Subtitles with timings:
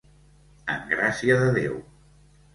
[0.75, 1.79] En gràcia de Déu.